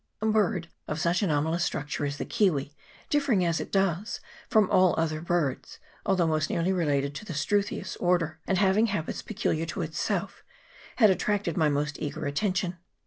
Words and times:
A 0.19 0.25
bird 0.25 0.67
of 0.87 0.99
such 0.99 1.21
anomalous 1.21 1.63
structure 1.63 2.03
as 2.07 2.17
the 2.17 2.25
kiwi, 2.25 2.73
differing, 3.11 3.45
as 3.45 3.59
it 3.59 3.71
does, 3.71 4.19
from 4.49 4.67
all 4.71 4.95
other 4.97 5.21
birds, 5.21 5.77
although 6.07 6.25
most 6.25 6.49
nearly 6.49 6.73
related 6.73 7.13
to 7.13 7.23
the 7.23 7.33
Struthious 7.33 7.95
order, 7.99 8.39
and 8.47 8.57
having 8.57 8.87
habits 8.87 9.21
peculiar 9.21 9.67
to 9.67 9.83
itself, 9.83 10.41
had 10.95 11.11
attracted 11.11 11.55
my 11.55 11.69
most 11.69 11.97
eager 11.99 12.25
attention. 12.25 12.77